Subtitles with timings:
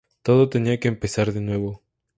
[0.23, 1.83] Todo tenía que empezar de nuevo.